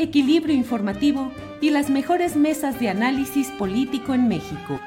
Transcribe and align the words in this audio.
equilibrio 0.00 0.54
informativo 0.54 1.30
y 1.60 1.70
las 1.70 1.90
mejores 1.90 2.36
mesas 2.36 2.80
de 2.80 2.88
análisis 2.88 3.50
político 3.52 4.14
en 4.14 4.28
México. 4.28 4.80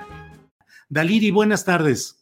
Daliri, 0.90 1.32
buenas 1.32 1.66
tardes. 1.66 2.20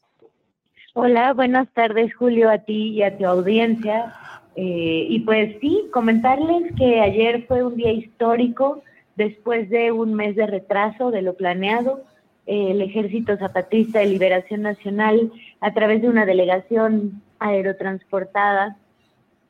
Hola, 0.93 1.33
buenas 1.33 1.69
tardes 1.73 2.13
Julio, 2.13 2.49
a 2.49 2.59
ti 2.59 2.89
y 2.89 3.03
a 3.03 3.17
tu 3.17 3.25
audiencia. 3.25 4.13
Eh, 4.55 5.07
y 5.09 5.19
pues 5.21 5.55
sí, 5.61 5.85
comentarles 5.93 6.73
que 6.77 6.99
ayer 6.99 7.45
fue 7.47 7.63
un 7.63 7.77
día 7.77 7.91
histórico 7.91 8.83
después 9.15 9.69
de 9.69 9.93
un 9.93 10.13
mes 10.13 10.35
de 10.35 10.47
retraso 10.47 11.11
de 11.11 11.21
lo 11.21 11.35
planeado. 11.35 12.03
el 12.45 12.81
Ejército 12.81 13.37
Zapatista 13.37 13.99
de 13.99 14.07
Liberación 14.07 14.63
Nacional, 14.63 15.31
a 15.61 15.73
través 15.73 16.01
de 16.01 16.09
una 16.09 16.25
delegación 16.25 17.21
aerotransportada, 17.39 18.77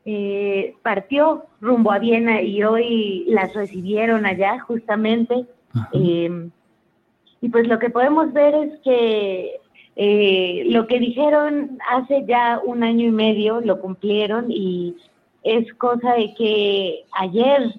eh, 0.06 0.76
partió 0.82 1.46
rumbo 1.60 1.92
a 1.92 2.00
Viena 2.00 2.42
y 2.42 2.64
hoy 2.64 3.26
las 3.28 3.54
recibieron 3.54 4.26
allá 4.26 4.60
justamente. 4.60 5.46
Eh, 5.94 6.50
y 7.42 7.50
pues 7.50 7.68
lo 7.68 7.80
que 7.80 7.90
podemos 7.90 8.34
ver 8.34 8.54
es 8.56 8.80
que 8.84 9.60
eh, 9.96 10.64
lo 10.68 10.88
que 10.88 11.00
dijeron 11.00 11.80
hace 11.90 12.26
ya 12.26 12.62
un 12.64 12.84
año 12.84 13.08
y 13.08 13.12
medio 13.12 13.62
lo 13.62 13.80
cumplieron 13.80 14.46
y 14.50 14.96
es 15.44 15.74
cosa 15.74 16.14
de 16.14 16.34
que 16.36 17.04
ayer 17.14 17.76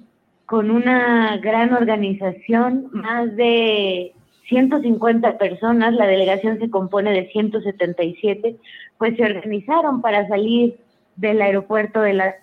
con 0.47 0.71
una 0.71 1.39
gran 1.39 1.73
organización, 1.73 2.89
más 2.93 3.35
de 3.37 4.13
150 4.49 5.39
personas, 5.39 5.95
la 5.95 6.07
delegación 6.07 6.59
se 6.59 6.69
compone 6.69 7.11
de 7.13 7.29
177, 7.29 8.57
pues 8.99 9.17
se 9.17 9.25
organizaron 9.25 10.03
para 10.03 10.29
salir 10.29 10.77
del 11.17 11.43
aeropuerto 11.43 12.01
de 12.01 12.13
la... 12.15 12.35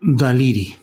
Daliri. 0.00 0.76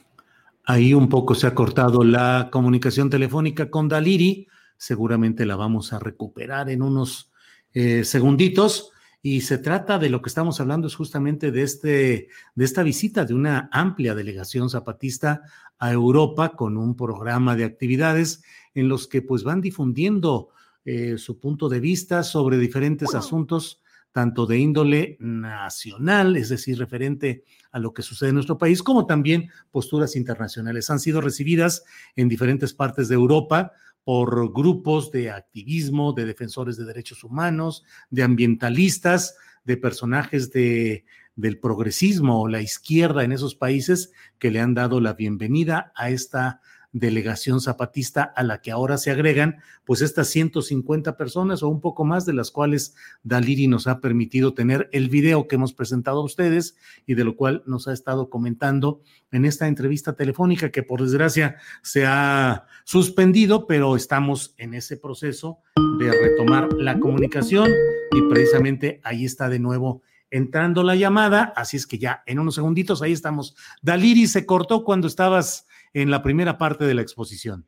Ahí 0.66 0.94
un 0.94 1.10
poco 1.10 1.36
se 1.36 1.48
ha 1.48 1.54
cortado 1.54 2.04
la 2.04 2.50
comunicación 2.52 3.10
telefónica 3.10 3.70
con 3.70 3.88
Daliri. 3.88 4.48
Seguramente 4.78 5.46
la 5.46 5.56
vamos 5.56 5.94
a 5.94 6.00
recuperar 6.00 6.70
en 6.70 6.82
unos 6.82 7.32
eh, 7.74 8.04
segunditos. 8.04 8.92
Y 9.22 9.42
se 9.42 9.58
trata 9.58 10.00
de 10.00 10.10
lo 10.10 10.22
que 10.22 10.28
estamos 10.28 10.60
hablando, 10.60 10.88
es 10.88 10.96
justamente 10.96 11.52
de, 11.52 11.64
este, 11.64 12.28
de 12.56 12.66
esta 12.66 12.84
visita 12.84 13.24
de 13.24 13.34
una 13.34 13.70
amplia 13.72 14.16
delegación 14.16 14.70
zapatista 14.70 15.44
a 15.80 15.92
Europa 15.92 16.56
con 16.56 16.78
un 16.78 16.96
programa 16.96 17.56
de 17.56 17.64
actividades 17.64 18.44
en 18.74 18.90
los 18.90 19.08
que 19.08 19.22
pues 19.22 19.44
van 19.44 19.62
difundiendo 19.62 20.50
eh, 20.86 21.18
su 21.18 21.40
punto 21.40 21.70
de 21.70 21.80
vista 21.80 22.24
sobre 22.24 22.58
diferentes 22.58 23.16
asuntos 23.16 23.83
tanto 24.14 24.46
de 24.46 24.60
índole 24.60 25.18
nacional, 25.20 26.38
es 26.38 26.50
decir, 26.50 26.78
referente 26.78 27.44
a 27.72 27.80
lo 27.80 27.94
que 27.94 28.04
sucede 28.04 28.30
en 28.30 28.36
nuestro 28.36 28.58
país, 28.58 28.84
como 28.84 29.06
también 29.06 29.50
posturas 29.72 30.16
internacionales. 30.16 30.90
Han 30.90 31.00
sido 31.00 31.20
recibidas 31.20 31.84
en 32.16 32.30
diferentes 32.30 32.74
partes 32.74 33.10
de 33.10 33.16
Europa 33.16 33.74
por 34.04 34.54
grupos 34.54 35.12
de 35.12 35.32
activismo, 35.32 36.14
de 36.14 36.26
defensores 36.26 36.78
de 36.78 36.86
derechos 36.86 37.24
humanos, 37.24 37.84
de 38.10 38.24
ambientalistas, 38.24 39.36
de 39.66 39.78
personajes 39.78 40.52
de, 40.52 41.06
del 41.36 41.58
progresismo 41.60 42.42
o 42.42 42.48
la 42.48 42.62
izquierda 42.62 43.24
en 43.24 43.32
esos 43.32 43.56
países 43.56 44.12
que 44.38 44.52
le 44.52 44.60
han 44.60 44.74
dado 44.74 45.02
la 45.02 45.14
bienvenida 45.14 45.92
a 45.96 46.10
esta 46.10 46.62
delegación 46.94 47.60
zapatista 47.60 48.24
a 48.24 48.44
la 48.44 48.62
que 48.62 48.72
ahora 48.72 48.98
se 48.98 49.12
agregan 49.12 49.58
pues 49.84 50.02
estas 50.02 50.28
150 50.30 51.18
personas 51.18 51.64
o 51.64 51.68
un 51.68 51.82
poco 51.82 52.06
más 52.06 52.26
de 52.26 52.34
las 52.34 52.52
cuales 52.52 52.96
Daliri 53.24 53.68
nos 53.68 53.88
ha 53.88 54.00
permitido 54.00 54.54
tener 54.54 54.90
el 54.94 55.10
video 55.10 55.48
que 55.48 55.56
hemos 55.56 55.74
presentado 55.74 56.22
a 56.22 56.24
ustedes 56.24 56.78
y 57.08 57.16
de 57.16 57.24
lo 57.26 57.36
cual 57.36 57.64
nos 57.66 57.88
ha 57.88 57.94
estado 57.94 58.30
comentando 58.30 59.02
en 59.32 59.46
esta 59.46 59.68
entrevista 59.68 60.14
telefónica 60.14 60.70
que 60.70 60.84
por 60.84 61.02
desgracia 61.02 61.58
se 61.82 62.06
ha 62.06 62.68
suspendido, 62.86 63.66
pero 63.66 63.96
estamos 63.96 64.54
en 64.58 64.76
ese 64.76 64.96
proceso 64.96 65.60
de 66.00 66.12
retomar 66.12 66.72
la 66.74 67.00
comunicación 67.00 67.72
y 68.12 68.22
precisamente 68.30 69.02
ahí 69.04 69.26
está 69.26 69.50
de 69.50 69.60
nuevo 69.60 70.04
entrando 70.30 70.82
la 70.82 70.96
llamada, 70.96 71.54
así 71.56 71.78
es 71.78 71.86
que 71.86 72.00
ya 72.00 72.24
en 72.26 72.40
unos 72.40 72.56
segunditos 72.56 73.04
ahí 73.04 73.12
estamos. 73.12 73.56
Daliri 73.84 74.26
se 74.26 74.48
cortó 74.48 74.84
cuando 74.84 75.08
estabas 75.08 75.68
en 75.94 76.12
la 76.12 76.22
primera 76.22 76.58
parte 76.58 76.86
de 76.86 76.94
la 76.94 77.02
exposición. 77.02 77.68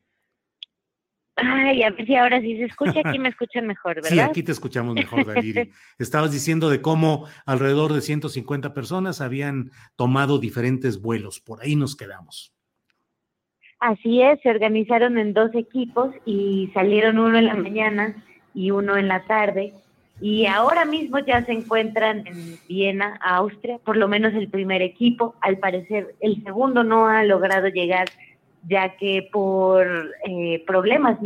Ay, 1.38 1.84
a 1.84 1.90
ver 1.90 2.06
si 2.06 2.16
ahora 2.16 2.40
sí 2.40 2.58
se 2.58 2.64
escucha, 2.66 3.02
aquí 3.04 3.20
me 3.20 3.30
escuchan 3.30 3.68
mejor, 3.68 3.96
¿verdad? 3.96 4.10
Sí, 4.10 4.20
aquí 4.20 4.44
te 4.44 4.52
escuchamos 4.52 4.96
mejor, 4.96 5.26
Daliri. 5.34 5.72
Estabas 6.00 6.32
diciendo 6.32 6.70
de 6.70 6.82
cómo 6.82 7.28
alrededor 7.46 7.94
de 7.94 8.02
150 8.02 8.74
personas 8.74 9.22
habían 9.22 9.72
tomado 9.96 10.40
diferentes 10.40 11.02
vuelos, 11.02 11.42
por 11.42 11.62
ahí 11.62 11.76
nos 11.76 11.96
quedamos. 11.96 12.54
Así 13.80 14.22
es, 14.22 14.40
se 14.42 14.50
organizaron 14.50 15.18
en 15.18 15.34
dos 15.34 15.54
equipos 15.54 16.16
y 16.26 16.72
salieron 16.74 17.20
uno 17.20 17.38
en 17.38 17.46
la 17.46 17.56
mañana 17.56 18.24
y 18.54 18.72
uno 18.72 18.96
en 18.98 19.10
la 19.10 19.26
tarde 19.28 19.74
y 20.22 20.46
ahora 20.46 20.86
mismo 20.86 21.20
ya 21.20 21.46
se 21.46 21.52
encuentran 21.52 22.26
en 22.26 22.58
Viena, 22.68 23.20
Austria, 23.22 23.80
por 23.84 23.98
lo 23.98 24.08
menos 24.08 24.34
el 24.34 24.48
primer 24.48 24.82
equipo. 24.82 25.36
Al 25.42 25.58
parecer 25.58 26.16
el 26.22 26.42
segundo 26.44 26.84
no 26.84 27.08
ha 27.08 27.24
logrado 27.24 27.68
llegar 27.68 28.08
ya 28.68 28.96
que 28.98 29.28
por 29.32 29.86
eh, 30.26 30.64
problemas 30.66 31.20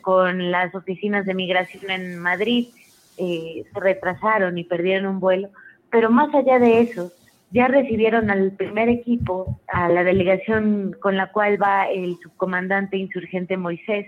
con 0.00 0.50
las 0.50 0.74
oficinas 0.74 1.24
de 1.26 1.34
migración 1.34 1.90
en 1.90 2.18
Madrid 2.18 2.68
eh, 3.16 3.64
se 3.72 3.80
retrasaron 3.80 4.58
y 4.58 4.64
perdieron 4.64 5.06
un 5.06 5.20
vuelo. 5.20 5.50
Pero 5.90 6.10
más 6.10 6.34
allá 6.34 6.58
de 6.58 6.80
eso, 6.80 7.12
ya 7.50 7.68
recibieron 7.68 8.30
al 8.30 8.52
primer 8.52 8.88
equipo, 8.88 9.60
a 9.68 9.88
la 9.88 10.02
delegación 10.02 10.96
con 11.00 11.16
la 11.16 11.30
cual 11.30 11.62
va 11.62 11.88
el 11.88 12.16
subcomandante 12.22 12.96
insurgente 12.96 13.56
Moisés, 13.56 14.06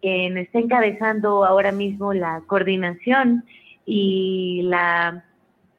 quien 0.00 0.38
está 0.38 0.58
encabezando 0.58 1.44
ahora 1.44 1.72
mismo 1.72 2.12
la 2.12 2.42
coordinación 2.46 3.44
y 3.84 4.62
la 4.64 5.24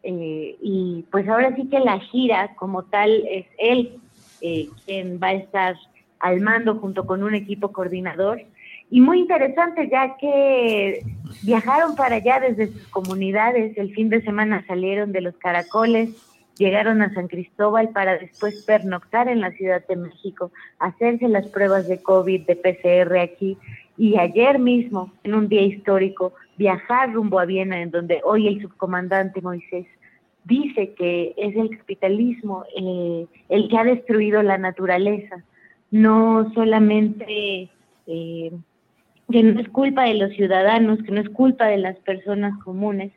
eh, 0.02 0.58
y 0.62 1.06
pues 1.12 1.28
ahora 1.28 1.56
sí 1.56 1.68
que 1.70 1.80
la 1.80 2.00
gira 2.00 2.56
como 2.56 2.84
tal 2.84 3.12
es 3.30 3.46
él 3.58 4.00
eh, 4.42 4.70
quien 4.86 5.20
va 5.22 5.28
a 5.28 5.34
estar 5.34 5.76
al 6.20 6.40
mando 6.42 6.76
junto 6.76 7.06
con 7.06 7.24
un 7.24 7.36
equipo 7.36 7.72
coordinador. 7.72 8.42
Y 8.92 9.02
muy 9.02 9.20
interesante 9.20 9.88
ya 9.90 10.18
que 10.18 11.02
viajaron 11.44 11.96
para 11.96 12.16
allá 12.16 12.40
desde 12.40 12.68
sus 12.68 12.88
comunidades, 12.88 13.78
el 13.78 13.94
fin 13.94 14.10
de 14.10 14.22
semana 14.22 14.66
salieron 14.68 15.12
de 15.12 15.22
los 15.22 15.36
caracoles, 15.38 16.10
llegaron 16.58 17.02
a 17.02 17.14
San 17.14 17.28
Cristóbal 17.28 17.90
para 17.90 18.18
después 18.18 18.64
pernoctar 18.66 19.28
en 19.28 19.42
la 19.42 19.52
Ciudad 19.52 19.86
de 19.88 19.96
México, 19.96 20.52
hacerse 20.80 21.28
las 21.28 21.48
pruebas 21.48 21.88
de 21.88 22.02
COVID, 22.02 22.48
de 22.48 22.56
PCR 22.56 23.20
aquí 23.20 23.58
y 24.00 24.18
ayer 24.18 24.60
mismo, 24.60 25.12
en 25.26 25.36
un 25.36 25.50
día 25.50 25.62
histórico, 25.62 26.34
viajar 26.58 27.12
rumbo 27.12 27.38
a 27.38 27.46
Viena, 27.46 27.82
en 27.82 27.92
donde 27.92 28.22
hoy 28.24 28.48
el 28.48 28.62
subcomandante 28.62 29.42
Moisés 29.42 29.88
dice 30.46 30.94
que 30.94 31.34
es 31.36 31.54
el 31.58 31.78
capitalismo 31.78 32.64
eh, 32.78 33.28
el 33.50 33.68
que 33.68 33.78
ha 33.78 33.84
destruido 33.84 34.42
la 34.42 34.58
naturaleza, 34.58 35.44
no 35.92 36.50
solamente 36.54 37.70
eh, 38.08 38.52
que 39.30 39.44
no 39.44 39.60
es 39.60 39.68
culpa 39.68 40.06
de 40.06 40.14
los 40.14 40.32
ciudadanos, 40.32 41.04
que 41.04 41.12
no 41.12 41.20
es 41.20 41.30
culpa 41.30 41.66
de 41.66 41.80
las 41.80 41.98
personas 41.98 42.58
comunes, 42.64 43.12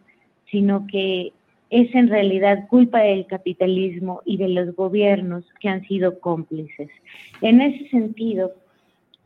sino 0.51 0.89
que 0.89 1.33
es 1.71 1.95
en 1.95 2.09
realidad 2.09 2.67
culpa 2.69 2.99
del 2.99 3.27
capitalismo 3.27 4.21
y 4.25 4.37
de 4.37 4.49
los 4.49 4.75
gobiernos 4.75 5.45
que 5.61 5.69
han 5.69 5.87
sido 5.87 6.19
cómplices. 6.19 6.91
En 7.41 7.61
ese 7.61 7.89
sentido, 7.89 8.53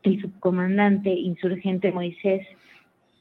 el 0.06 0.20
subcomandante 0.20 1.10
insurgente 1.10 1.92
Moisés 1.92 2.46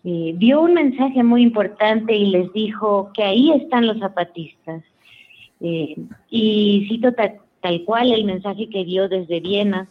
eh, 0.04 0.36
dio 0.38 0.62
un 0.62 0.76
mensaje 0.76 1.24
muy 1.24 1.42
importante 1.42 2.16
y 2.16 2.28
les 2.28 2.54
dijo 2.54 3.12
que 3.14 3.24
ahí 3.24 3.52
están 3.52 3.88
los 3.88 3.98
zapatistas. 3.98 4.84
Eh, 5.62 5.96
y 6.30 6.86
cito 6.88 7.14
tal, 7.14 7.84
cual 7.86 8.14
el 8.14 8.26
mensaje 8.26 8.70
que 8.70 8.86
dio 8.86 9.10
desde 9.10 9.40
Viena, 9.40 9.88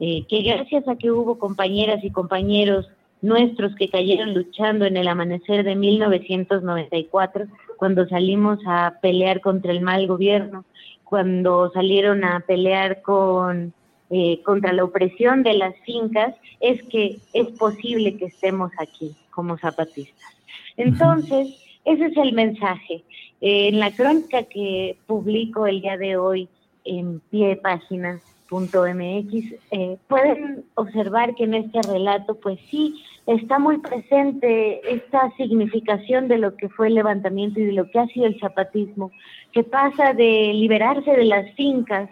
eh, 0.00 0.24
que 0.26 0.42
gracias 0.42 0.88
a 0.88 0.96
que 0.96 1.10
hubo 1.10 1.38
compañeras 1.38 2.02
y 2.02 2.10
compañeros 2.10 2.88
nuestros 3.20 3.74
que 3.74 3.90
cayeron 3.90 4.32
luchando 4.32 4.86
en 4.86 4.96
el 4.96 5.08
amanecer 5.08 5.64
de 5.64 5.74
1994, 5.74 7.46
cuando 7.76 8.08
salimos 8.08 8.60
a 8.66 8.94
pelear 9.02 9.40
contra 9.40 9.72
el 9.72 9.82
mal 9.82 10.06
gobierno, 10.06 10.64
cuando 11.04 11.70
salieron 11.72 12.24
a 12.24 12.40
pelear 12.40 13.02
con 13.02 13.74
eh, 14.10 14.40
contra 14.42 14.72
la 14.72 14.84
opresión 14.84 15.42
de 15.42 15.54
las 15.54 15.74
fincas, 15.84 16.34
es 16.60 16.82
que 16.84 17.18
es 17.32 17.48
posible 17.58 18.16
que 18.16 18.26
estemos 18.26 18.70
aquí 18.78 19.14
como 19.30 19.58
zapatistas. 19.58 20.34
Entonces, 20.76 21.48
ese 21.84 22.06
es 22.06 22.16
el 22.16 22.32
mensaje. 22.32 23.04
en 23.40 23.78
la 23.78 23.92
crónica 23.92 24.42
que 24.42 24.96
publico 25.06 25.66
el 25.68 25.80
día 25.80 25.96
de 25.96 26.16
hoy 26.16 26.48
en 26.84 27.20
pie 27.30 27.48
de 27.48 27.56
página, 27.56 28.20
.mx, 28.50 29.54
eh, 29.70 29.98
pueden 30.08 30.64
observar 30.74 31.34
que 31.34 31.44
en 31.44 31.54
este 31.54 31.82
relato, 31.82 32.34
pues 32.36 32.58
sí, 32.70 33.02
está 33.26 33.58
muy 33.58 33.78
presente 33.78 34.80
esta 34.90 35.30
significación 35.36 36.28
de 36.28 36.38
lo 36.38 36.56
que 36.56 36.68
fue 36.70 36.88
el 36.88 36.94
levantamiento 36.94 37.60
y 37.60 37.66
de 37.66 37.72
lo 37.72 37.90
que 37.90 37.98
ha 37.98 38.06
sido 38.06 38.26
el 38.26 38.40
zapatismo, 38.40 39.10
que 39.52 39.64
pasa 39.64 40.14
de 40.14 40.52
liberarse 40.54 41.10
de 41.10 41.26
las 41.26 41.54
fincas 41.54 42.08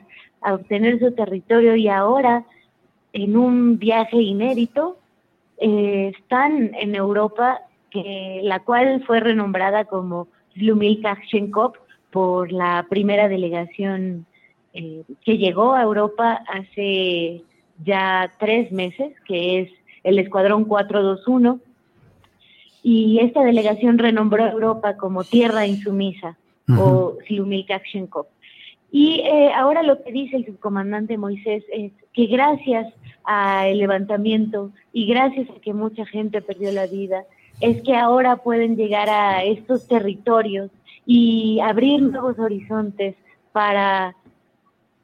a 0.47 0.55
obtener 0.55 1.01
su 1.01 1.11
territorio 1.11 1.75
y 1.75 1.89
ahora 1.89 2.45
en 3.13 3.37
un 3.37 3.79
viaje 3.79 4.19
inédito 4.19 4.97
eh, 5.59 6.13
están 6.17 6.73
en 6.75 6.95
Europa, 6.95 7.63
que, 7.91 8.41
la 8.45 8.61
cual 8.61 9.03
fue 9.07 9.19
renombrada 9.19 9.87
como 9.87 10.29
Zlumil 10.55 11.03
por 12.13 12.53
la 12.53 12.87
primera 12.89 13.29
delegación 13.29 14.25
eh, 14.73 15.03
que 15.25 15.37
llegó 15.37 15.73
a 15.75 15.83
Europa 15.83 16.45
hace 16.47 17.43
ya 17.85 18.31
tres 18.39 18.71
meses, 18.71 19.15
que 19.27 19.61
es 19.61 19.71
el 20.05 20.21
Escuadrón 20.21 20.65
421, 20.65 21.59
y 22.85 23.19
esta 23.19 23.43
delegación 23.43 23.99
renombró 23.99 24.45
a 24.45 24.53
Europa 24.53 24.97
como 24.97 25.25
Tierra 25.25 25.67
Insumisa 25.67 26.37
o 26.79 27.17
Slumilk 27.27 27.71
Action 27.73 28.07
Y 28.91 29.21
eh, 29.21 29.53
ahora 29.55 29.83
lo 29.83 30.03
que 30.03 30.13
dice 30.13 30.37
el 30.37 30.47
subcomandante 30.47 31.19
Moisés 31.19 31.65
es 31.73 31.93
que 32.13 32.27
gracias 32.27 32.93
al 33.25 33.79
levantamiento 33.79 34.71
y 34.93 35.07
gracias 35.07 35.49
a 35.51 35.61
que 35.61 35.75
mucha 35.75 36.07
gente 36.07 36.41
perdió 36.41 36.73
la 36.73 36.87
vida, 36.87 37.25
es 37.61 37.83
que 37.83 37.95
ahora 37.95 38.37
pueden 38.37 38.77
llegar 38.77 39.09
a 39.09 39.43
estos 39.43 39.89
territorios 39.89 40.71
y 41.05 41.61
abrir 41.61 42.03
nuevos 42.03 42.39
horizontes 42.39 43.15
para 43.53 44.15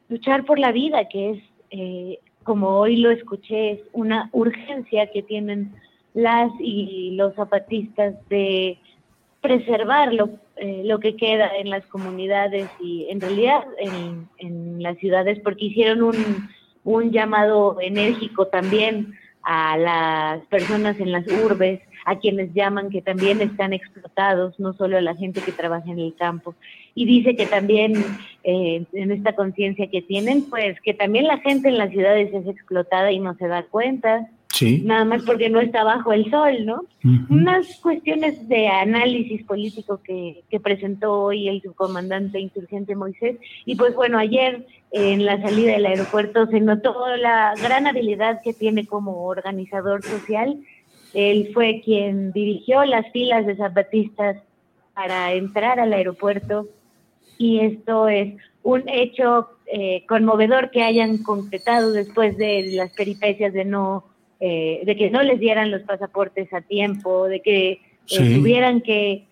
luchar 0.08 0.44
por 0.44 0.58
la 0.58 0.72
vida, 0.72 1.08
que 1.08 1.30
es, 1.30 1.42
eh, 1.70 2.18
como 2.42 2.78
hoy 2.78 2.96
lo 2.96 3.10
escuché, 3.10 3.72
es 3.72 3.80
una 3.92 4.28
urgencia 4.32 5.10
que 5.10 5.22
tienen 5.22 5.72
las 6.12 6.52
y 6.60 7.12
los 7.12 7.34
zapatistas 7.34 8.14
de 8.28 8.78
preservar 9.40 10.12
lo, 10.12 10.30
eh, 10.62 10.82
lo 10.84 11.00
que 11.00 11.16
queda 11.16 11.50
en 11.56 11.70
las 11.70 11.84
comunidades 11.86 12.68
y 12.80 13.08
en 13.10 13.20
realidad 13.20 13.64
en, 13.78 14.80
las 14.80 14.96
ciudades, 14.98 15.40
porque 15.40 15.64
hicieron 15.64 16.02
un, 16.02 16.48
un 16.84 17.10
llamado 17.10 17.78
enérgico 17.80 18.46
también 18.46 19.14
a 19.42 19.76
las 19.76 20.46
personas 20.46 21.00
en 21.00 21.10
las 21.10 21.26
urbes, 21.26 21.80
a 22.04 22.20
quienes 22.20 22.54
llaman 22.54 22.90
que 22.90 23.02
también 23.02 23.40
están 23.40 23.72
explotados, 23.72 24.58
no 24.60 24.72
solo 24.74 24.98
a 24.98 25.00
la 25.00 25.16
gente 25.16 25.40
que 25.40 25.50
trabaja 25.50 25.90
en 25.90 25.98
el 25.98 26.14
campo. 26.14 26.54
Y 26.94 27.06
dice 27.06 27.34
que 27.34 27.46
también 27.46 27.94
eh, 28.44 28.84
en 28.92 29.10
esta 29.10 29.34
conciencia 29.34 29.90
que 29.90 30.02
tienen, 30.02 30.48
pues 30.48 30.80
que 30.82 30.94
también 30.94 31.26
la 31.26 31.38
gente 31.38 31.70
en 31.70 31.78
las 31.78 31.90
ciudades 31.90 32.32
es 32.32 32.46
explotada 32.46 33.10
y 33.10 33.18
no 33.18 33.34
se 33.34 33.48
da 33.48 33.64
cuenta. 33.64 34.28
Sí. 34.52 34.82
Nada 34.84 35.06
más 35.06 35.22
porque 35.22 35.48
no 35.48 35.60
está 35.60 35.82
bajo 35.82 36.12
el 36.12 36.30
sol, 36.30 36.66
¿no? 36.66 36.84
Unas 37.30 37.80
cuestiones 37.80 38.48
de 38.48 38.68
análisis 38.68 39.42
político 39.44 40.00
que, 40.04 40.44
que 40.50 40.60
presentó 40.60 41.22
hoy 41.22 41.48
el 41.48 41.62
subcomandante 41.62 42.38
insurgente 42.38 42.94
Moisés. 42.94 43.38
Y 43.64 43.76
pues 43.76 43.94
bueno, 43.94 44.18
ayer 44.18 44.66
en 44.90 45.24
la 45.24 45.40
salida 45.40 45.72
del 45.72 45.86
aeropuerto 45.86 46.46
se 46.48 46.60
notó 46.60 47.16
la 47.16 47.54
gran 47.62 47.86
habilidad 47.86 48.42
que 48.42 48.52
tiene 48.52 48.86
como 48.86 49.24
organizador 49.24 50.02
social. 50.02 50.58
Él 51.14 51.50
fue 51.54 51.80
quien 51.82 52.32
dirigió 52.32 52.84
las 52.84 53.10
filas 53.10 53.46
de 53.46 53.56
zapatistas 53.56 54.36
para 54.94 55.32
entrar 55.32 55.80
al 55.80 55.94
aeropuerto 55.94 56.68
y 57.38 57.60
esto 57.60 58.06
es 58.08 58.34
un 58.62 58.86
hecho 58.86 59.48
eh, 59.66 60.04
conmovedor 60.06 60.70
que 60.70 60.82
hayan 60.82 61.22
concretado 61.22 61.92
después 61.92 62.36
de 62.36 62.72
las 62.74 62.92
peripecias 62.92 63.54
de 63.54 63.64
no 63.64 64.04
eh, 64.44 64.82
de 64.84 64.96
que 64.96 65.08
no 65.08 65.22
les 65.22 65.38
dieran 65.38 65.70
los 65.70 65.82
pasaportes 65.82 66.52
a 66.52 66.62
tiempo, 66.62 67.28
de 67.28 67.40
que 67.40 67.70
eh, 68.10 68.34
tuvieran 68.34 68.80
que 68.80 69.24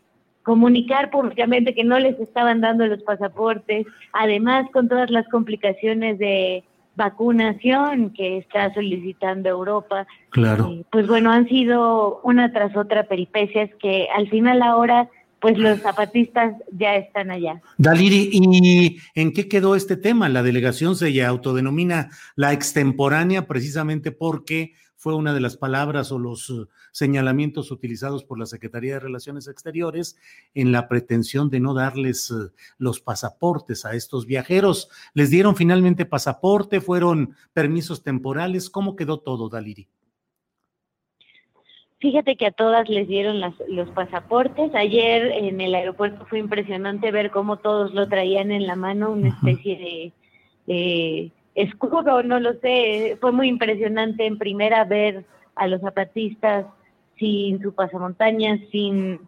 comunicar 0.45 1.11
públicamente 1.11 1.75
que 1.75 1.83
no 1.83 1.99
les 1.99 2.17
estaban 2.21 2.61
dando 2.61 2.87
los 2.87 3.03
pasaportes, 3.03 3.89
además 4.13 4.71
con 4.73 4.89
todas 4.89 5.11
las 5.11 5.27
complicaciones 5.27 6.17
de 6.21 6.63
vacunación 6.95 8.11
que 8.11 8.39
está 8.39 8.73
solicitando 8.73 9.49
Europa. 9.49 10.07
Claro. 10.29 10.77
pues 10.93 11.09
bueno, 11.09 11.33
han 11.33 11.49
sido 11.49 12.21
una 12.23 12.53
tras 12.53 12.77
otra 12.77 13.03
peripecias 13.03 13.69
que 13.83 14.07
al 14.15 14.31
final 14.31 14.63
ahora 14.63 15.09
pues 15.41 15.59
los 15.59 15.81
zapatistas 15.81 16.55
ya 16.71 16.95
están 16.95 17.33
allá. 17.33 17.61
Daliri, 17.79 18.31
¿y 18.33 18.99
en 19.17 19.33
qué 19.33 19.49
quedó 19.49 19.75
este 19.75 19.97
tema? 19.97 20.29
La 20.29 20.45
delegación 20.45 20.95
se 20.95 21.25
autodenomina 21.25 22.11
la 22.37 22.53
extemporánea 22.53 23.49
precisamente 23.49 24.13
porque 24.13 24.75
fue 25.01 25.15
una 25.15 25.33
de 25.33 25.41
las 25.41 25.57
palabras 25.57 26.13
o 26.13 26.19
los 26.19 26.51
eh, 26.51 26.67
señalamientos 26.93 27.71
utilizados 27.71 28.23
por 28.23 28.39
la 28.39 28.45
Secretaría 28.45 28.93
de 28.95 29.01
Relaciones 29.01 29.49
Exteriores 29.49 30.19
en 30.55 30.73
la 30.73 30.89
pretensión 30.89 31.49
de 31.49 31.59
no 31.59 31.73
darles 31.73 32.31
eh, 32.31 32.53
los 32.77 33.01
pasaportes 33.01 33.87
a 33.87 33.95
estos 33.95 34.27
viajeros. 34.27 34.91
¿Les 35.15 35.31
dieron 35.31 35.57
finalmente 35.57 36.05
pasaporte? 36.05 36.83
¿Fueron 36.83 37.35
permisos 37.55 38.03
temporales? 38.03 38.69
¿Cómo 38.69 38.95
quedó 38.95 39.21
todo, 39.21 39.49
Daliri? 39.49 39.89
Fíjate 41.99 42.37
que 42.37 42.45
a 42.45 42.53
todas 42.53 42.91
les 42.91 43.09
dieron 43.09 43.41
los 43.41 43.89
pasaportes. 43.95 44.75
Ayer 44.75 45.33
en 45.33 45.63
el 45.63 45.75
aeropuerto 45.75 46.27
fue 46.27 46.41
impresionante 46.41 47.11
ver 47.11 47.31
cómo 47.31 47.57
todos 47.57 47.95
lo 47.95 48.07
traían 48.07 48.51
en 48.51 48.67
la 48.67 48.77
mano, 48.77 49.13
una 49.13 49.29
especie 49.29 50.13
de 50.67 51.33
escudo, 51.55 52.23
no 52.23 52.41
lo 52.41 52.55
sé, 52.61 53.17
fue 53.21 53.33
muy 53.33 53.49
impresionante 53.49 54.27
en 54.27 54.39
primera 54.39 54.85
ver 54.85 55.25
a 55.55 55.67
los 55.67 55.81
zapatistas 55.81 56.67
sin 57.19 57.61
su 57.61 57.75
pasamontañas, 57.75 58.61
sin 58.71 59.21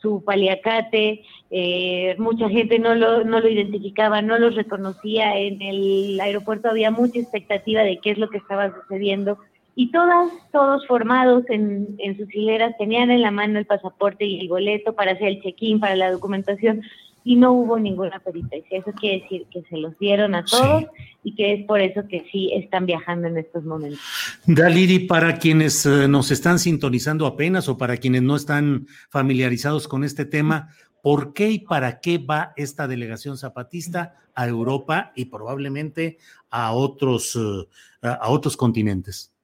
su 0.00 0.22
paliacate, 0.22 1.24
eh, 1.50 2.14
mucha 2.18 2.48
gente 2.48 2.78
no 2.78 2.94
lo, 2.94 3.24
no 3.24 3.40
lo 3.40 3.48
identificaba, 3.48 4.22
no 4.22 4.38
los 4.38 4.54
reconocía, 4.54 5.36
en 5.38 5.60
el 5.60 6.20
aeropuerto 6.20 6.68
había 6.68 6.90
mucha 6.90 7.18
expectativa 7.18 7.82
de 7.82 7.98
qué 7.98 8.10
es 8.10 8.18
lo 8.18 8.28
que 8.28 8.38
estaba 8.38 8.72
sucediendo 8.74 9.38
y 9.74 9.90
todas, 9.90 10.30
todos 10.52 10.86
formados 10.86 11.44
en, 11.48 11.94
en 11.98 12.16
sus 12.16 12.32
hileras 12.34 12.76
tenían 12.78 13.10
en 13.10 13.22
la 13.22 13.30
mano 13.30 13.58
el 13.58 13.66
pasaporte 13.66 14.24
y 14.24 14.40
el 14.40 14.48
boleto 14.48 14.92
para 14.92 15.12
hacer 15.12 15.28
el 15.28 15.42
check-in, 15.42 15.80
para 15.80 15.96
la 15.96 16.10
documentación 16.10 16.82
y 17.28 17.36
no 17.36 17.52
hubo 17.52 17.78
ninguna 17.78 18.20
peripecia. 18.20 18.78
Eso 18.78 18.90
quiere 18.92 19.20
decir 19.20 19.46
que 19.50 19.62
se 19.68 19.76
los 19.76 19.98
dieron 19.98 20.34
a 20.34 20.46
todos 20.46 20.86
y 21.22 21.34
que 21.34 21.52
es 21.52 21.66
por 21.66 21.78
eso 21.78 22.00
que 22.08 22.26
sí 22.32 22.50
están 22.54 22.86
viajando 22.86 23.28
en 23.28 23.36
estos 23.36 23.64
momentos. 23.64 24.00
Daliri, 24.46 25.00
para 25.00 25.36
quienes 25.36 25.84
eh, 25.84 26.08
nos 26.08 26.30
están 26.30 26.58
sintonizando 26.58 27.26
apenas 27.26 27.68
o 27.68 27.76
para 27.76 27.98
quienes 27.98 28.22
no 28.22 28.34
están 28.34 28.86
familiarizados 29.10 29.88
con 29.88 30.04
este 30.04 30.24
tema, 30.24 30.70
¿por 31.02 31.34
qué 31.34 31.50
y 31.50 31.58
para 31.58 32.00
qué 32.00 32.16
va 32.16 32.54
esta 32.56 32.88
delegación 32.88 33.36
zapatista 33.36 34.14
a 34.34 34.48
Europa 34.48 35.12
y 35.14 35.26
probablemente 35.26 36.16
a 36.48 36.72
otros, 36.72 37.36
eh, 37.36 38.08
a 38.08 38.30
otros 38.30 38.56
continentes? 38.56 39.34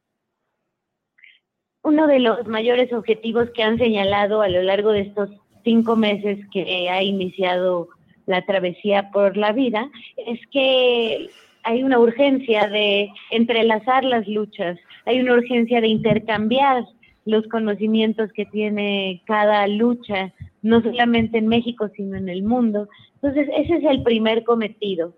Uno 1.83 2.07
de 2.07 2.19
los 2.19 2.47
mayores 2.47 2.91
objetivos 2.95 3.51
que 3.55 3.63
han 3.63 3.77
señalado 3.77 4.41
a 4.41 4.49
lo 4.49 4.63
largo 4.63 4.93
de 4.93 5.03
estos 5.03 5.29
cinco 5.65 5.97
meses 5.97 6.39
que 6.53 6.89
ha 6.89 7.03
iniciado 7.03 7.89
la 8.27 8.45
travesía 8.45 9.11
por 9.11 9.37
la 9.37 9.53
vida, 9.53 9.91
es 10.17 10.41
que 10.51 11.29
hay 11.63 11.83
una 11.83 11.99
urgencia 11.99 12.69
de 12.69 13.11
entrelazar 13.31 14.05
las 14.05 14.29
luchas, 14.29 14.79
hay 15.07 15.21
una 15.21 15.35
urgencia 15.35 15.81
de 15.81 15.89
intercambiar 15.89 16.85
los 17.25 17.47
conocimientos 17.49 18.31
que 18.33 18.45
tiene 18.47 19.23
cada 19.27 19.67
lucha, 19.67 20.33
no 20.63 20.83
solamente 20.83 21.39
en 21.39 21.49
México, 21.49 21.91
sino 21.97 22.17
en 22.17 22.29
el 22.29 22.43
mundo. 22.43 22.89
Entonces, 23.15 23.49
ese 23.57 23.77
es 23.77 23.85
el 23.85 24.03
primer 24.03 24.45
cometido. 24.45 25.15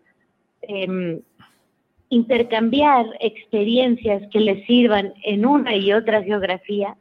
Em, 0.62 1.20
intercambiar 2.08 3.06
experiencias 3.18 4.22
que 4.32 4.40
les 4.40 4.64
sirvan 4.66 5.12
en 5.24 5.44
una 5.44 5.74
y 5.74 5.92
otra 5.92 6.22
geografía 6.22 6.96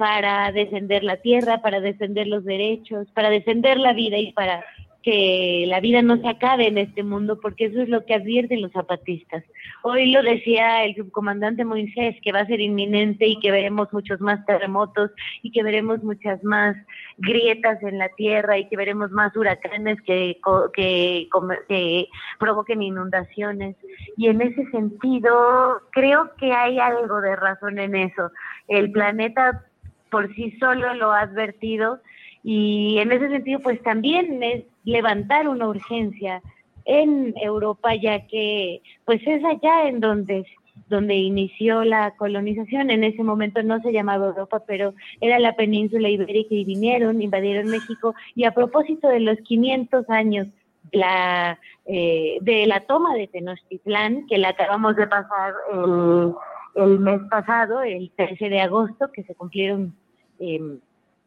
para 0.00 0.50
defender 0.50 1.04
la 1.04 1.18
tierra, 1.18 1.60
para 1.60 1.78
defender 1.82 2.26
los 2.26 2.42
derechos, 2.42 3.06
para 3.12 3.28
defender 3.28 3.76
la 3.76 3.92
vida 3.92 4.16
y 4.16 4.32
para 4.32 4.64
que 5.02 5.66
la 5.68 5.80
vida 5.80 6.00
no 6.00 6.16
se 6.16 6.26
acabe 6.26 6.68
en 6.68 6.78
este 6.78 7.02
mundo, 7.02 7.38
porque 7.38 7.66
eso 7.66 7.82
es 7.82 7.90
lo 7.90 8.06
que 8.06 8.14
advierten 8.14 8.62
los 8.62 8.72
zapatistas. 8.72 9.44
Hoy 9.82 10.10
lo 10.10 10.22
decía 10.22 10.84
el 10.84 10.96
subcomandante 10.96 11.66
Moisés, 11.66 12.16
que 12.22 12.32
va 12.32 12.40
a 12.40 12.46
ser 12.46 12.62
inminente 12.62 13.26
y 13.26 13.38
que 13.40 13.50
veremos 13.50 13.92
muchos 13.92 14.22
más 14.22 14.42
terremotos 14.46 15.10
y 15.42 15.52
que 15.52 15.62
veremos 15.62 16.02
muchas 16.02 16.42
más 16.44 16.74
grietas 17.18 17.82
en 17.82 17.98
la 17.98 18.08
tierra 18.16 18.56
y 18.56 18.70
que 18.70 18.78
veremos 18.78 19.10
más 19.10 19.36
huracanes 19.36 20.00
que, 20.00 20.38
que, 20.72 21.28
que 21.68 22.08
provoquen 22.38 22.82
inundaciones. 22.82 23.76
Y 24.16 24.28
en 24.28 24.40
ese 24.40 24.64
sentido, 24.70 25.82
creo 25.92 26.30
que 26.36 26.54
hay 26.54 26.78
algo 26.78 27.20
de 27.20 27.36
razón 27.36 27.78
en 27.78 27.96
eso. 27.96 28.30
El 28.66 28.92
planeta 28.92 29.66
por 30.10 30.34
sí 30.34 30.56
solo 30.58 30.94
lo 30.94 31.12
ha 31.12 31.20
advertido 31.20 32.00
y 32.42 32.98
en 32.98 33.12
ese 33.12 33.28
sentido, 33.28 33.60
pues 33.60 33.82
también 33.82 34.42
es 34.42 34.64
levantar 34.84 35.48
una 35.48 35.68
urgencia 35.68 36.42
en 36.86 37.34
Europa, 37.36 37.94
ya 37.94 38.26
que 38.26 38.82
pues 39.04 39.20
es 39.26 39.44
allá 39.44 39.88
en 39.88 40.00
donde 40.00 40.46
donde 40.88 41.14
inició 41.14 41.84
la 41.84 42.12
colonización. 42.16 42.90
En 42.90 43.04
ese 43.04 43.22
momento 43.22 43.62
no 43.62 43.80
se 43.80 43.92
llamaba 43.92 44.26
Europa, 44.26 44.62
pero 44.66 44.94
era 45.20 45.38
la 45.38 45.54
península 45.54 46.08
ibérica 46.08 46.54
y 46.54 46.64
vinieron, 46.64 47.22
invadieron 47.22 47.68
México. 47.68 48.14
Y 48.34 48.44
a 48.44 48.52
propósito 48.52 49.08
de 49.08 49.20
los 49.20 49.38
500 49.38 50.08
años 50.08 50.48
la, 50.90 51.58
eh, 51.86 52.38
de 52.40 52.66
la 52.66 52.80
toma 52.80 53.14
de 53.14 53.28
Tenochtitlán, 53.28 54.26
que 54.26 54.38
la 54.38 54.48
acabamos 54.48 54.96
de 54.96 55.06
pasar 55.06 55.54
el, 55.72 56.34
el 56.74 56.98
mes 56.98 57.20
pasado, 57.30 57.82
el 57.82 58.10
13 58.16 58.48
de 58.48 58.60
agosto, 58.60 59.12
que 59.12 59.22
se 59.22 59.34
cumplieron 59.34 59.94
eh, 60.40 60.78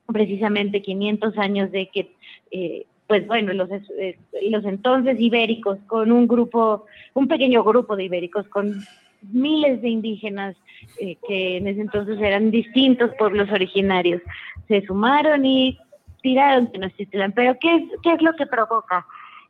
precisamente 0.08 0.82
500 0.82 1.38
años 1.38 1.72
de 1.72 1.90
que, 1.90 2.16
eh, 2.52 2.86
pues 3.08 3.26
bueno, 3.28 3.54
los, 3.54 3.70
eh, 3.72 4.18
los 4.50 4.66
entonces 4.66 5.20
ibéricos, 5.20 5.80
con 5.88 6.12
un 6.12 6.28
grupo, 6.28 6.86
un 7.14 7.28
pequeño 7.28 7.64
grupo 7.64 7.96
de 7.96 8.06
ibéricos, 8.06 8.48
con 8.48 8.84
miles 9.32 9.82
de 9.82 9.90
indígenas 9.90 10.56
eh, 11.00 11.18
que 11.28 11.58
en 11.58 11.68
ese 11.68 11.82
entonces 11.82 12.20
eran 12.20 12.52
distintos 12.52 13.12
pueblos 13.18 13.50
originarios, 13.52 14.22
se 14.68 14.86
sumaron 14.86 15.46
y 15.46 15.78
tiraron 16.22 16.72
Tenochtitlan. 16.72 17.32
Pero 17.32 17.58
¿qué 17.60 17.88
¿qué 18.02 18.14
es 18.14 18.22
lo 18.22 18.34
que 18.36 18.46
provoca 18.46 19.06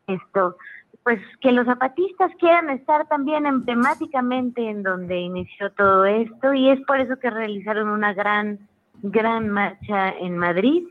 esto? 0.07 0.57
Pues 1.03 1.19
que 1.41 1.51
los 1.51 1.65
zapatistas 1.65 2.31
quieran 2.39 2.69
estar 2.69 3.07
también 3.07 3.45
emblemáticamente 3.45 4.69
en 4.69 4.83
donde 4.83 5.19
inició 5.19 5.71
todo 5.71 6.05
esto 6.05 6.53
y 6.53 6.69
es 6.69 6.79
por 6.81 6.99
eso 6.99 7.17
que 7.19 7.29
realizaron 7.29 7.89
una 7.89 8.13
gran 8.13 8.59
gran 9.01 9.49
marcha 9.49 10.11
en 10.19 10.37
Madrid 10.37 10.83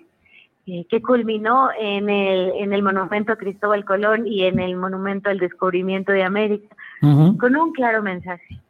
eh, 0.65 0.87
que 0.89 1.03
culminó 1.03 1.71
en 1.77 2.09
el, 2.09 2.53
en 2.57 2.73
el 2.73 2.85
monumento 2.85 3.33
a 3.33 3.37
Cristóbal 3.37 3.85
Colón 3.85 4.29
y 4.29 4.45
en 4.45 4.61
el 4.61 4.77
monumento 4.77 5.29
al 5.29 5.41
descubrimiento 5.41 6.13
de 6.13 6.23
América, 6.23 6.77
con 7.01 7.57
un 7.57 7.73
claro 7.73 8.01
mensaje. 8.01 8.61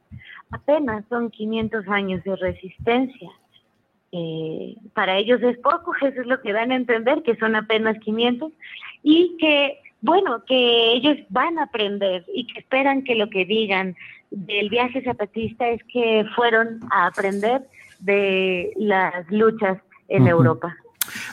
Apenas 0.50 1.04
son 1.10 1.30
500 1.30 1.86
años 1.88 2.24
de 2.24 2.34
resistencia. 2.36 3.30
Eh, 4.10 4.74
para 4.94 5.18
ellos 5.18 5.42
es 5.42 5.58
poco, 5.58 5.94
eso 6.00 6.22
es 6.22 6.26
lo 6.26 6.40
que 6.40 6.54
dan 6.54 6.72
a 6.72 6.76
entender, 6.76 7.22
que 7.22 7.36
son 7.36 7.56
apenas 7.56 7.98
500, 7.98 8.50
y 9.02 9.36
que, 9.38 9.78
bueno, 10.00 10.42
que 10.46 10.94
ellos 10.94 11.18
van 11.28 11.58
a 11.58 11.64
aprender 11.64 12.24
y 12.34 12.46
que 12.46 12.60
esperan 12.60 13.04
que 13.04 13.16
lo 13.16 13.28
que 13.28 13.44
digan 13.44 13.96
del 14.30 14.70
viaje 14.70 15.02
zapatista 15.02 15.68
es 15.68 15.84
que 15.92 16.24
fueron 16.34 16.80
a 16.90 17.08
aprender 17.08 17.60
de 18.02 18.72
las 18.76 19.30
luchas 19.30 19.78
en 20.08 20.26
Europa. 20.26 20.76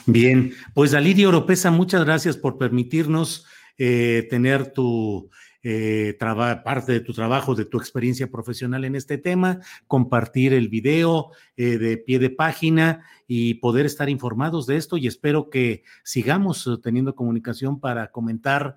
Bien, 0.06 0.52
pues 0.74 0.94
Alidia 0.94 1.28
Oropesa, 1.28 1.70
muchas 1.70 2.04
gracias 2.04 2.36
por 2.36 2.58
permitirnos 2.58 3.46
eh, 3.78 4.26
tener 4.30 4.72
tu 4.72 5.30
eh, 5.62 6.16
parte 6.64 6.92
de 6.92 7.00
tu 7.00 7.12
trabajo, 7.12 7.54
de 7.54 7.64
tu 7.64 7.78
experiencia 7.78 8.30
profesional 8.30 8.84
en 8.84 8.94
este 8.94 9.18
tema, 9.18 9.60
compartir 9.86 10.52
el 10.52 10.68
video 10.68 11.30
eh, 11.56 11.78
de 11.78 11.98
pie 11.98 12.18
de 12.18 12.30
página 12.30 13.04
y 13.26 13.54
poder 13.54 13.86
estar 13.86 14.08
informados 14.08 14.66
de 14.66 14.76
esto 14.76 14.96
y 14.96 15.06
espero 15.06 15.50
que 15.50 15.84
sigamos 16.02 16.68
teniendo 16.82 17.14
comunicación 17.14 17.80
para 17.80 18.10
comentar 18.10 18.76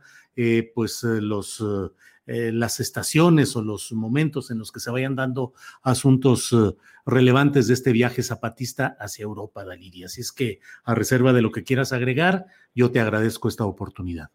pues 0.73 1.03
los 1.03 1.63
eh, 2.25 2.51
las 2.53 2.79
estaciones 2.79 3.55
o 3.55 3.61
los 3.61 3.91
momentos 3.91 4.49
en 4.49 4.57
los 4.57 4.71
que 4.71 4.79
se 4.79 4.91
vayan 4.91 5.15
dando 5.15 5.53
asuntos 5.81 6.53
eh, 6.53 6.75
relevantes 7.05 7.67
de 7.67 7.73
este 7.73 7.91
viaje 7.91 8.23
zapatista 8.23 8.95
hacia 8.99 9.23
Europa, 9.23 9.65
Daliria. 9.65 10.05
Así 10.05 10.21
es 10.21 10.31
que, 10.31 10.59
a 10.85 10.95
reserva 10.95 11.33
de 11.33 11.41
lo 11.41 11.51
que 11.51 11.63
quieras 11.63 11.91
agregar, 11.91 12.45
yo 12.73 12.91
te 12.91 13.01
agradezco 13.01 13.49
esta 13.49 13.65
oportunidad. 13.65 14.29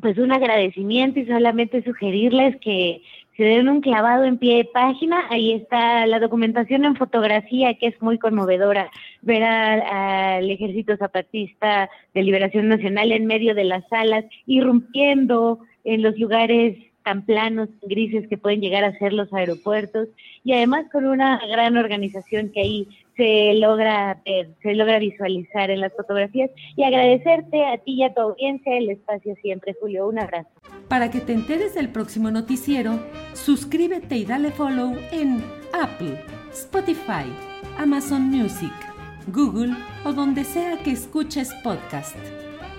Pues 0.00 0.18
un 0.18 0.30
agradecimiento 0.30 1.20
y 1.20 1.26
solamente 1.26 1.82
sugerirles 1.82 2.56
que 2.60 3.00
se 3.36 3.42
den 3.42 3.68
un 3.68 3.80
clavado 3.80 4.24
en 4.24 4.38
pie 4.38 4.58
de 4.58 4.64
página. 4.64 5.24
Ahí 5.30 5.52
está 5.52 6.06
la 6.06 6.20
documentación 6.20 6.84
en 6.84 6.96
fotografía, 6.96 7.74
que 7.78 7.88
es 7.88 8.02
muy 8.02 8.18
conmovedora. 8.18 8.90
Ver 9.22 9.42
al 9.42 10.50
ejército 10.50 10.96
zapatista 10.96 11.88
de 12.14 12.22
liberación 12.22 12.68
nacional 12.68 13.12
en 13.12 13.26
medio 13.26 13.54
de 13.54 13.64
las 13.64 13.88
salas, 13.88 14.24
irrumpiendo 14.46 15.60
en 15.86 16.02
los 16.02 16.18
lugares 16.18 16.76
tan 17.06 17.24
planos, 17.24 17.68
grises 17.82 18.28
que 18.28 18.36
pueden 18.36 18.60
llegar 18.60 18.82
a 18.82 18.98
ser 18.98 19.12
los 19.12 19.32
aeropuertos 19.32 20.08
y 20.42 20.52
además 20.52 20.86
con 20.90 21.06
una 21.06 21.40
gran 21.46 21.76
organización 21.76 22.50
que 22.52 22.60
ahí 22.60 22.88
se 23.16 23.54
logra 23.54 24.20
ver, 24.26 24.48
se 24.60 24.74
logra 24.74 24.98
visualizar 24.98 25.70
en 25.70 25.80
las 25.80 25.92
fotografías 25.94 26.50
y 26.76 26.82
agradecerte 26.82 27.64
a 27.64 27.78
ti 27.78 27.94
y 27.94 28.02
a 28.02 28.12
tu 28.12 28.20
audiencia 28.20 28.76
el 28.76 28.90
espacio 28.90 29.36
siempre, 29.40 29.76
Julio. 29.80 30.08
Un 30.08 30.18
abrazo. 30.18 30.50
Para 30.88 31.08
que 31.08 31.20
te 31.20 31.32
enteres 31.32 31.76
del 31.76 31.90
próximo 31.90 32.32
noticiero, 32.32 32.98
suscríbete 33.34 34.16
y 34.16 34.24
dale 34.24 34.50
follow 34.50 34.96
en 35.12 35.44
Apple, 35.72 36.20
Spotify, 36.52 37.30
Amazon 37.78 38.22
Music, 38.22 38.72
Google 39.28 39.74
o 40.04 40.12
donde 40.12 40.42
sea 40.42 40.76
que 40.82 40.90
escuches 40.90 41.54
podcast 41.62 42.16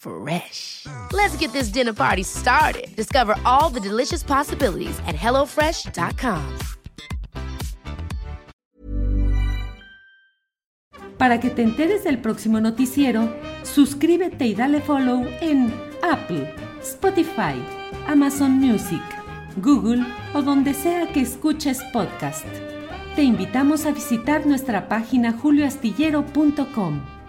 Fresh. 0.00 0.86
Let's 1.12 1.36
get 1.36 1.52
this 1.52 1.68
dinner 1.68 1.92
party 1.92 2.22
started. 2.24 2.88
Discover 2.96 3.36
all 3.44 3.70
the 3.70 3.80
delicious 3.80 4.22
possibilities 4.22 4.98
at 5.06 5.14
HelloFresh.com. 5.14 6.40
Para 11.18 11.38
que 11.38 11.50
te 11.50 11.62
enteres 11.62 12.02
del 12.02 12.18
próximo 12.22 12.60
noticiero, 12.60 13.28
suscríbete 13.62 14.46
y 14.46 14.54
dale 14.54 14.80
follow 14.80 15.26
en 15.42 15.70
Apple, 16.02 16.50
Spotify, 16.80 17.62
Amazon 18.08 18.52
Music, 18.52 19.02
Google 19.58 20.02
o 20.32 20.40
donde 20.40 20.72
sea 20.72 21.12
que 21.12 21.20
escuches 21.20 21.82
podcast. 21.92 22.46
Te 23.16 23.22
invitamos 23.22 23.84
a 23.84 23.92
visitar 23.92 24.46
nuestra 24.46 24.88
página 24.88 25.32
julioastillero.com. 25.32 27.19